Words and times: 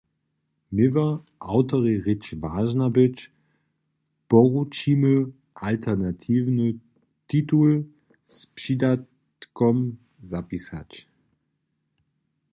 Měła 0.75 1.07
awtorej 1.51 1.97
rěč 2.05 2.23
wažna 2.43 2.87
być, 2.97 3.17
poručimy, 4.29 5.13
alternatiwny 5.69 6.67
titul 7.31 7.69
z 8.35 8.37
přidawkom 8.57 9.75
zapisać. 10.31 10.91